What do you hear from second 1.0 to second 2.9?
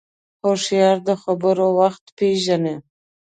د خبرو وخت پېژني